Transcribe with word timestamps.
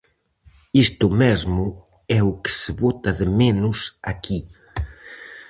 Isto 0.85 1.05
mesmo 1.21 1.65
é 2.17 2.19
o 2.31 2.33
que 2.41 2.51
se 2.59 2.71
bota 2.83 3.09
de 3.19 3.27
menos 3.41 3.79
aquí. 4.11 4.39